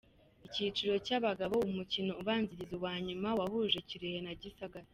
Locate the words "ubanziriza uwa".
2.21-2.93